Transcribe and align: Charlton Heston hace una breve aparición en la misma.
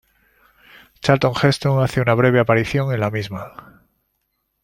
Charlton 1.03 1.33
Heston 1.39 1.83
hace 1.83 2.01
una 2.01 2.15
breve 2.15 2.39
aparición 2.39 2.91
en 2.91 3.01
la 3.01 3.11
misma. 3.11 3.83